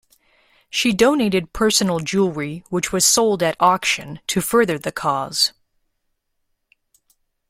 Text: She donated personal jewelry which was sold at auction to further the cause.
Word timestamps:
She 0.71 0.93
donated 0.93 1.53
personal 1.53 1.99
jewelry 1.99 2.63
which 2.71 2.91
was 2.91 3.05
sold 3.05 3.43
at 3.43 3.55
auction 3.59 4.19
to 4.25 4.41
further 4.41 4.79
the 4.79 4.91
cause. 4.91 5.53